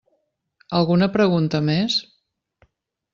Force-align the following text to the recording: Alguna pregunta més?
Alguna 0.79 1.07
pregunta 1.17 1.61
més? 1.67 1.99